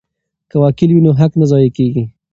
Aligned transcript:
که 0.49 0.55
وکیل 0.63 0.89
وي 0.93 1.01
نو 1.05 1.11
حق 1.19 1.31
نه 1.39 1.45
ضایع 1.51 1.71
کیږي. 1.77 2.03